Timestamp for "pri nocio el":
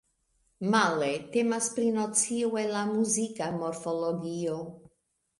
1.75-2.73